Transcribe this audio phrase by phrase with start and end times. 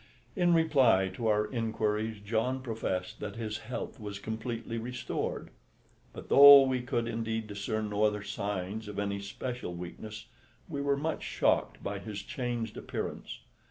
[0.35, 5.51] In reply to our inquiries John professed that his health was completely restored;
[6.11, 10.25] but though we could indeed discern no other signs of any special weakness,
[10.67, 13.41] we were much shocked by his changed appearance.